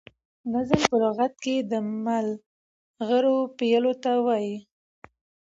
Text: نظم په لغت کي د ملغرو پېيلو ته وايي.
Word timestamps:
نظم 0.53 0.81
په 0.89 0.95
لغت 1.03 1.33
کي 1.43 1.55
د 1.71 1.73
ملغرو 2.03 3.37
پېيلو 3.57 3.93
ته 4.03 4.11
وايي. 4.25 4.57